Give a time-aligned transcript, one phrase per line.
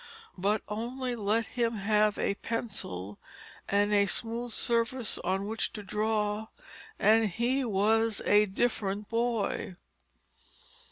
[0.35, 3.19] But only let him have a pencil
[3.69, 6.47] and a smooth surface on which to draw,
[6.97, 9.73] and he was a different boy.